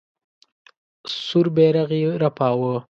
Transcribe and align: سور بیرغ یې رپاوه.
سور 1.25 1.45
بیرغ 1.55 1.89
یې 2.01 2.09
رپاوه. 2.21 2.75